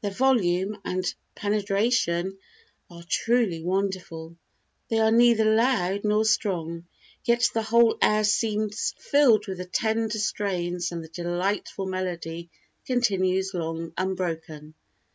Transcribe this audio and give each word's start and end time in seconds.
Their 0.00 0.10
volume 0.10 0.78
and 0.86 1.04
penetration 1.34 2.38
are 2.88 3.02
truly 3.06 3.62
wonderful. 3.62 4.34
They 4.88 4.98
are 5.00 5.10
neither 5.10 5.44
loud 5.54 6.00
nor 6.02 6.24
strong, 6.24 6.86
yet 7.26 7.50
the 7.52 7.60
whole 7.60 7.98
air 8.00 8.24
seems 8.24 8.94
filled 8.96 9.46
with 9.48 9.58
the 9.58 9.66
tender 9.66 10.16
strains 10.18 10.92
and 10.92 11.04
the 11.04 11.08
delightful 11.08 11.84
melody 11.84 12.48
continues 12.86 13.52
long 13.52 13.92
unbroken. 13.98 14.72